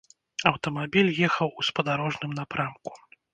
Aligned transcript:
Аўтамабіль 0.51 1.11
ехаў 1.27 1.51
у 1.59 1.67
спадарожным 1.69 2.35
напрамку. 2.41 2.97